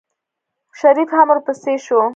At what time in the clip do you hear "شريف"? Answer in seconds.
0.79-1.09